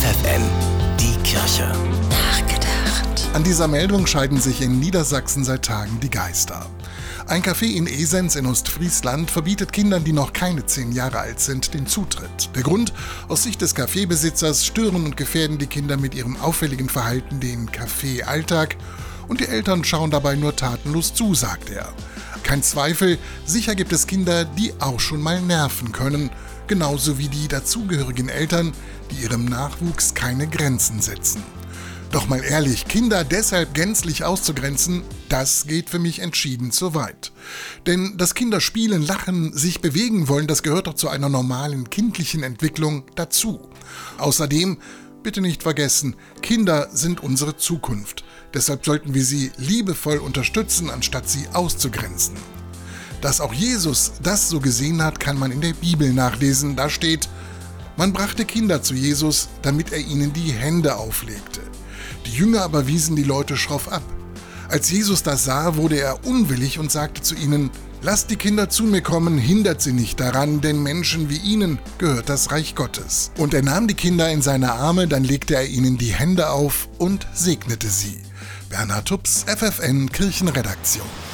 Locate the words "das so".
54.22-54.60